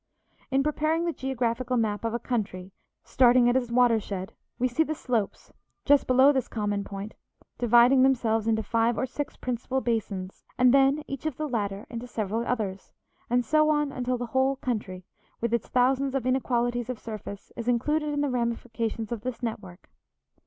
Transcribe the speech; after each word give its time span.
In 0.49 0.63
preparing 0.63 1.05
the 1.05 1.13
geographical 1.13 1.77
map 1.77 2.03
of 2.03 2.15
a 2.15 2.17
country, 2.17 2.71
starting 3.03 3.47
at 3.47 3.55
its 3.55 3.69
watershed, 3.69 4.33
we 4.57 4.67
see 4.67 4.81
the 4.81 4.95
slopes, 4.95 5.53
just 5.85 6.07
below 6.07 6.31
this 6.31 6.47
common 6.47 6.83
point, 6.83 7.13
dividing 7.59 8.01
themselves 8.01 8.47
into 8.47 8.63
five 8.63 8.97
or 8.97 9.05
six 9.05 9.35
principal 9.37 9.79
basins, 9.79 10.43
and 10.57 10.73
then 10.73 11.03
each 11.05 11.27
of 11.27 11.37
the 11.37 11.47
latter 11.47 11.85
into 11.87 12.07
several 12.07 12.43
others, 12.47 12.91
and 13.29 13.45
so 13.45 13.69
on 13.69 13.91
until 13.91 14.17
the 14.17 14.25
whole 14.33 14.55
country, 14.55 15.03
with 15.39 15.53
its 15.53 15.67
thousands 15.67 16.15
of 16.15 16.25
inequalities 16.25 16.89
of 16.89 16.97
surface, 16.97 17.51
is 17.55 17.67
included 17.67 18.09
in 18.11 18.21
the 18.21 18.29
ramifications 18.31 19.11
of 19.11 19.21
this 19.21 19.43
network. 19.43 19.87